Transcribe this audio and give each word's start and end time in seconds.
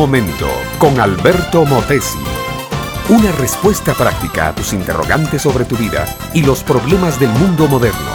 momento 0.00 0.48
con 0.78 0.98
Alberto 0.98 1.66
Motesi. 1.66 2.16
Una 3.10 3.32
respuesta 3.32 3.92
práctica 3.92 4.48
a 4.48 4.54
tus 4.54 4.72
interrogantes 4.72 5.42
sobre 5.42 5.66
tu 5.66 5.76
vida 5.76 6.06
y 6.32 6.40
los 6.40 6.62
problemas 6.64 7.20
del 7.20 7.28
mundo 7.28 7.68
moderno. 7.68 8.10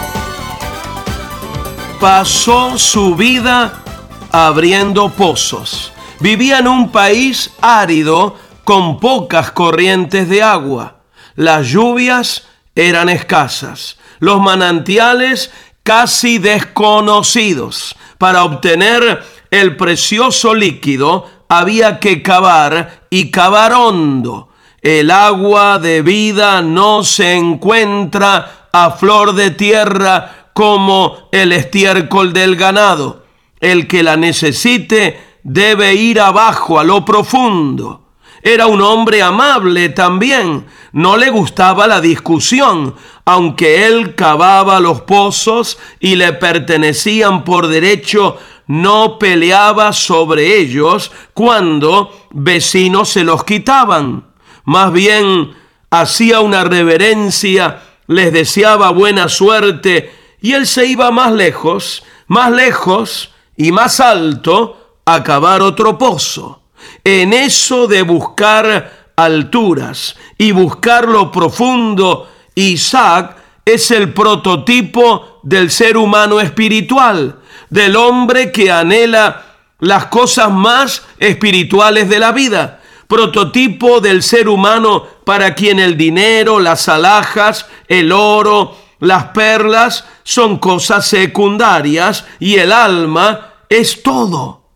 Pasó 2.00 2.76
su 2.76 3.14
vida 3.14 3.84
abriendo 4.32 5.10
pozos. 5.10 5.92
Vivía 6.18 6.58
en 6.58 6.66
un 6.66 6.90
país 6.90 7.52
árido 7.60 8.36
con 8.64 8.98
pocas 8.98 9.52
corrientes 9.52 10.28
de 10.28 10.42
agua. 10.42 10.96
Las 11.36 11.68
lluvias 11.68 12.48
eran 12.74 13.08
escasas. 13.08 13.96
Los 14.18 14.40
manantiales 14.40 15.52
casi 15.84 16.38
desconocidos. 16.38 17.94
Para 18.18 18.42
obtener 18.42 19.22
el 19.52 19.76
precioso 19.76 20.52
líquido 20.52 21.35
había 21.48 22.00
que 22.00 22.22
cavar 22.22 23.02
y 23.10 23.30
cavar 23.30 23.72
hondo. 23.72 24.48
El 24.80 25.10
agua 25.10 25.78
de 25.78 26.02
vida 26.02 26.62
no 26.62 27.02
se 27.02 27.34
encuentra 27.34 28.68
a 28.72 28.90
flor 28.92 29.34
de 29.34 29.50
tierra 29.50 30.50
como 30.52 31.28
el 31.32 31.52
estiércol 31.52 32.32
del 32.32 32.56
ganado. 32.56 33.24
El 33.60 33.88
que 33.88 34.02
la 34.02 34.16
necesite 34.16 35.38
debe 35.42 35.94
ir 35.94 36.20
abajo 36.20 36.78
a 36.78 36.84
lo 36.84 37.04
profundo. 37.04 38.02
Era 38.42 38.66
un 38.66 38.80
hombre 38.80 39.22
amable 39.22 39.88
también. 39.88 40.66
No 40.92 41.16
le 41.16 41.30
gustaba 41.30 41.86
la 41.86 42.00
discusión, 42.00 42.94
aunque 43.24 43.86
él 43.86 44.14
cavaba 44.14 44.78
los 44.78 45.00
pozos 45.00 45.78
y 45.98 46.14
le 46.14 46.32
pertenecían 46.32 47.42
por 47.42 47.66
derecho, 47.66 48.38
no 48.66 49.18
peleaba 49.18 49.92
sobre 49.92 50.58
ellos 50.58 51.12
cuando 51.34 52.28
vecinos 52.30 53.10
se 53.10 53.24
los 53.24 53.44
quitaban. 53.44 54.26
Más 54.64 54.92
bien 54.92 55.54
hacía 55.90 56.40
una 56.40 56.64
reverencia, 56.64 57.82
les 58.06 58.32
deseaba 58.32 58.90
buena 58.90 59.28
suerte 59.28 60.12
y 60.40 60.52
él 60.52 60.66
se 60.66 60.86
iba 60.86 61.10
más 61.10 61.32
lejos, 61.32 62.04
más 62.26 62.50
lejos 62.50 63.32
y 63.56 63.72
más 63.72 64.00
alto 64.00 65.00
a 65.04 65.22
cavar 65.22 65.62
otro 65.62 65.96
pozo. 65.96 66.62
En 67.04 67.32
eso 67.32 67.86
de 67.86 68.02
buscar 68.02 69.12
alturas 69.16 70.16
y 70.36 70.52
buscar 70.52 71.08
lo 71.08 71.32
profundo, 71.32 72.28
Isaac 72.54 73.36
es 73.64 73.90
el 73.90 74.12
prototipo 74.12 75.40
del 75.42 75.70
ser 75.70 75.96
humano 75.96 76.40
espiritual, 76.40 77.40
del 77.76 77.94
hombre 77.94 78.52
que 78.52 78.70
anhela 78.70 79.44
las 79.80 80.06
cosas 80.06 80.50
más 80.50 81.02
espirituales 81.18 82.08
de 82.08 82.18
la 82.18 82.32
vida, 82.32 82.80
prototipo 83.06 84.00
del 84.00 84.22
ser 84.22 84.48
humano 84.48 85.04
para 85.26 85.54
quien 85.54 85.78
el 85.78 85.94
dinero, 85.98 86.58
las 86.58 86.88
alhajas, 86.88 87.66
el 87.86 88.12
oro, 88.12 88.74
las 89.00 89.24
perlas 89.24 90.06
son 90.22 90.56
cosas 90.56 91.06
secundarias 91.06 92.24
y 92.40 92.54
el 92.54 92.72
alma 92.72 93.52
es 93.68 94.02
todo. 94.02 94.70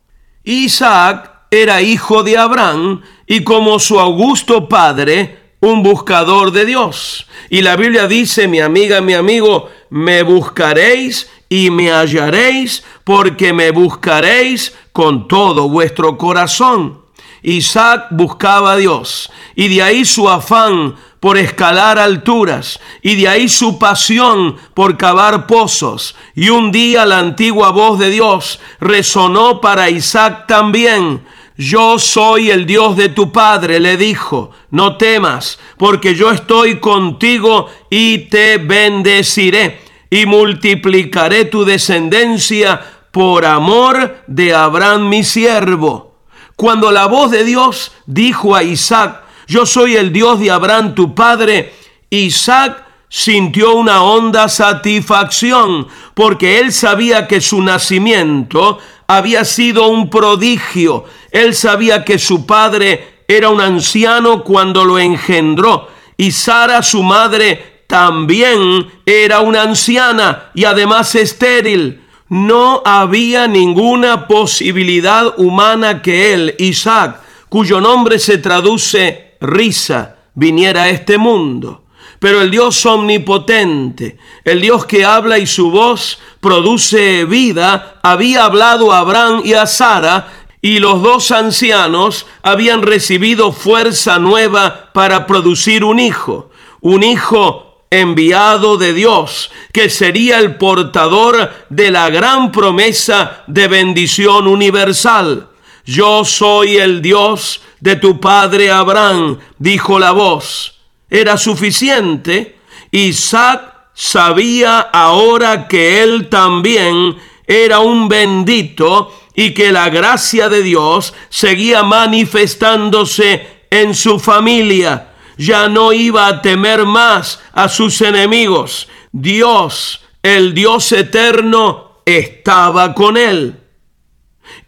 Isaac 0.45 1.47
era 1.51 1.81
hijo 1.81 2.23
de 2.23 2.37
Abraham 2.37 3.01
y 3.27 3.45
como 3.45 3.78
su 3.78 3.98
augusto 3.98 4.69
padre, 4.69 5.55
un 5.61 5.83
buscador 5.83 6.53
de 6.53 6.67
Dios. 6.67 7.27
Y 7.48 7.62
la 7.62 7.77
Biblia 7.77 8.06
dice, 8.06 8.47
mi 8.47 8.61
amiga, 8.61 9.01
mi 9.01 9.15
amigo, 9.15 9.71
me 9.89 10.23
buscaréis 10.23 11.31
y 11.53 11.69
me 11.69 11.91
hallaréis 11.91 12.84
porque 13.05 13.53
me 13.53 13.73
buscaréis 13.73 14.73
con 14.93 15.27
todo 15.29 15.69
vuestro 15.69 16.17
corazón. 16.17 17.01
Isaac 17.43 18.06
buscaba 18.11 18.72
a 18.72 18.77
Dios 18.77 19.31
y 19.56 19.69
de 19.69 19.83
ahí 19.83 20.05
su 20.05 20.28
afán 20.28 20.94
por 21.19 21.37
escalar 21.37 21.99
alturas 21.99 22.78
y 23.03 23.16
de 23.16 23.28
ahí 23.28 23.49
su 23.49 23.78
pasión 23.78 24.56
por 24.75 24.97
cavar 24.97 25.47
pozos. 25.47 26.15
Y 26.37 26.50
un 26.50 26.71
día 26.71 27.05
la 27.05 27.19
antigua 27.19 27.71
voz 27.71 27.99
de 27.99 28.11
Dios 28.11 28.61
resonó 28.78 29.61
para 29.61 29.91
Isaac 29.91 30.47
también 30.47 31.22
yo 31.56 31.99
soy 31.99 32.50
el 32.50 32.65
Dios 32.65 32.97
de 32.97 33.11
tu 33.11 33.32
Padre, 33.32 33.81
le 33.81 33.99
dijo, 33.99 34.50
no 34.71 34.97
temas, 34.97 35.59
porque 35.77 36.15
yo 36.15 36.31
estoy 36.31 36.81
contigo 36.81 37.69
y 37.91 38.31
te 38.31 38.56
bendeciré 38.56 39.90
y 40.10 40.26
multiplicaré 40.26 41.44
tu 41.44 41.65
descendencia 41.65 42.81
por 43.12 43.47
amor 43.47 44.22
de 44.26 44.53
Abraham 44.53 45.09
mi 45.09 45.25
siervo. 45.25 46.16
Cuando 46.56 46.91
la 46.91 47.06
voz 47.06 47.31
de 47.31 47.44
Dios 47.44 47.93
dijo 48.06 48.54
a 48.54 48.62
Isaac, 48.62 49.22
yo 49.47 49.65
soy 49.65 49.97
el 49.97 50.12
Dios 50.12 50.41
de 50.41 50.50
Abraham 50.50 50.94
tu 50.94 51.15
padre, 51.15 51.72
Isaac 52.10 52.84
sintió 53.09 53.75
una 53.75 54.03
honda 54.03 54.49
satisfacción, 54.49 55.88
porque 56.15 56.59
él 56.59 56.72
sabía 56.72 57.26
que 57.26 57.41
su 57.41 57.62
nacimiento 57.62 58.78
había 59.06 59.44
sido 59.44 59.88
un 59.88 60.10
prodigio. 60.10 61.04
Él 61.31 61.54
sabía 61.54 62.04
que 62.04 62.19
su 62.19 62.47
padre 62.47 63.22
era 63.26 63.49
un 63.49 63.60
anciano 63.60 64.44
cuando 64.44 64.84
lo 64.84 64.99
engendró 64.99 65.88
y 66.20 66.32
Sara, 66.32 66.82
su 66.82 67.03
madre, 67.03 67.69
también 67.91 68.87
era 69.05 69.41
una 69.41 69.62
anciana 69.62 70.51
y 70.55 70.65
además 70.65 71.17
estéril. 71.17 72.03
No 72.28 72.83
había 72.84 73.49
ninguna 73.49 74.28
posibilidad 74.28 75.34
humana 75.41 76.00
que 76.00 76.33
él, 76.33 76.55
Isaac, 76.61 77.21
cuyo 77.49 77.81
nombre 77.81 78.21
se 78.21 78.39
traduce 78.39 79.34
risa, 79.41 80.19
viniera 80.34 80.84
a 80.84 80.89
este 80.91 81.19
mundo. 81.19 81.83
Pero 82.21 82.43
el 82.43 82.53
Dios 82.53 82.87
omnipotente, 82.87 84.19
el 84.45 84.61
Dios 84.61 84.87
que 84.87 85.05
habla 85.05 85.39
y 85.39 85.49
su 85.49 85.73
voz 85.73 86.21
produce 86.41 87.25
vida, 87.25 87.99
había 88.05 88.45
hablado 88.45 88.93
a 88.93 89.00
Abraham 89.00 89.43
y 89.45 89.55
a 89.55 89.67
Sara, 89.67 90.29
y 90.62 90.79
los 90.79 91.03
dos 91.03 91.33
ancianos 91.33 92.27
habían 92.43 92.83
recibido 92.83 93.50
fuerza 93.50 94.21
nueva 94.21 94.93
para 94.93 95.27
producir 95.27 95.83
un 95.83 95.99
hijo, 95.99 96.50
un 96.83 97.03
hijo 97.03 97.69
enviado 97.91 98.77
de 98.77 98.95
Dios, 98.95 99.51
que 99.73 99.91
sería 99.91 100.39
el 100.39 100.56
portador 100.56 101.53
de 101.69 101.91
la 101.91 102.09
gran 102.11 102.53
promesa 102.53 103.43
de 103.47 103.69
bendición 103.69 104.47
universal. 104.47 105.49
Yo 105.84 106.25
soy 106.25 106.77
el 106.77 107.03
Dios 107.03 107.61
de 107.81 107.97
tu 107.97 108.21
padre 108.21 108.71
Abraham, 108.71 109.39
dijo 109.59 109.99
la 109.99 110.12
voz 110.12 110.81
era 111.11 111.37
suficiente, 111.37 112.56
Isaac 112.93 113.75
sabía 113.93 114.79
ahora 114.81 115.67
que 115.67 116.03
él 116.03 116.29
también 116.29 117.17
era 117.47 117.81
un 117.81 118.09
bendito 118.09 119.12
y 119.34 119.53
que 119.53 119.73
la 119.73 119.91
gracia 119.91 120.49
de 120.49 120.62
Dios 120.62 121.12
seguía 121.29 121.83
manifestándose 121.83 123.65
en 123.71 123.95
su 123.95 124.21
familia. 124.21 125.09
Ya 125.37 125.69
no 125.69 125.93
iba 125.93 126.27
a 126.27 126.43
temer 126.43 126.85
más 126.85 127.41
a 127.53 127.69
sus 127.69 128.01
enemigos. 128.01 128.89
Dios, 129.13 130.03
el 130.23 130.55
Dios 130.55 130.93
eterno, 130.93 132.03
estaba 132.05 132.95
con 132.95 133.17
él. 133.17 133.59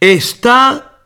¿Está 0.00 0.98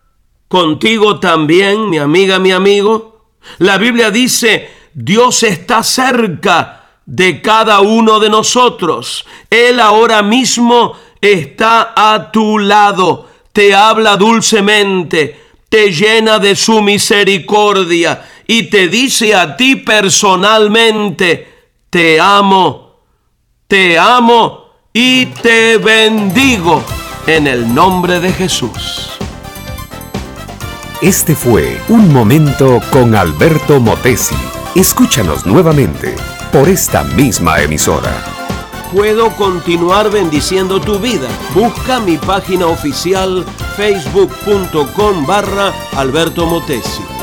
contigo 0.48 1.18
también, 1.20 1.88
mi 1.90 1.98
amiga, 1.98 2.38
mi 2.38 2.52
amigo? 2.52 3.32
La 3.58 3.78
Biblia 3.78 4.10
dice, 4.10 4.70
Dios 4.94 5.42
está 5.42 5.82
cerca 5.82 6.84
de 7.04 7.40
cada 7.40 7.80
uno 7.80 8.18
de 8.18 8.28
nosotros. 8.28 9.26
Él 9.50 9.80
ahora 9.80 10.22
mismo 10.22 10.94
está 11.20 11.92
a 11.96 12.30
tu 12.30 12.58
lado, 12.58 13.28
te 13.52 13.74
habla 13.74 14.16
dulcemente, 14.16 15.40
te 15.68 15.92
llena 15.92 16.38
de 16.38 16.56
su 16.56 16.82
misericordia 16.82 18.28
y 18.46 18.64
te 18.64 18.88
dice 18.88 19.34
a 19.34 19.56
ti 19.56 19.76
personalmente, 19.76 21.48
te 21.90 22.20
amo, 22.20 23.00
te 23.66 23.98
amo 23.98 24.66
y 24.92 25.26
te 25.26 25.78
bendigo 25.78 26.82
en 27.26 27.46
el 27.46 27.74
nombre 27.74 28.20
de 28.20 28.32
Jesús. 28.32 29.10
Este 31.02 31.34
fue 31.34 31.78
Un 31.88 32.12
Momento 32.12 32.80
con 32.90 33.14
Alberto 33.14 33.80
Motesi. 33.80 34.34
Escúchanos 34.74 35.44
nuevamente 35.44 36.14
por 36.52 36.68
esta 36.68 37.04
misma 37.04 37.60
emisora. 37.60 38.12
Puedo 38.92 39.30
continuar 39.36 40.10
bendiciendo 40.10 40.80
tu 40.80 40.98
vida. 40.98 41.28
Busca 41.54 42.00
mi 42.00 42.16
página 42.16 42.66
oficial 42.66 43.44
facebook.com 43.76 45.26
barra 45.26 45.74
Alberto 45.96 46.46
Motesi. 46.46 47.15